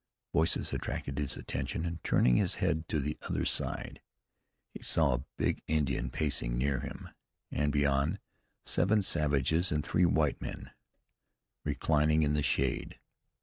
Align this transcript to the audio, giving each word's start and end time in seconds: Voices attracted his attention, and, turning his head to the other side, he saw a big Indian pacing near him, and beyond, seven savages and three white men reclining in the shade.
Voices 0.33 0.73
attracted 0.73 1.19
his 1.19 1.37
attention, 1.37 1.85
and, 1.85 2.03
turning 2.03 2.35
his 2.35 2.55
head 2.55 2.87
to 2.87 2.99
the 2.99 3.19
other 3.29 3.45
side, 3.45 4.01
he 4.73 4.81
saw 4.81 5.13
a 5.13 5.25
big 5.37 5.61
Indian 5.67 6.09
pacing 6.09 6.57
near 6.57 6.79
him, 6.79 7.09
and 7.51 7.71
beyond, 7.71 8.17
seven 8.65 9.03
savages 9.03 9.71
and 9.71 9.85
three 9.85 10.05
white 10.05 10.41
men 10.41 10.71
reclining 11.63 12.23
in 12.23 12.33
the 12.33 12.41
shade. 12.41 12.97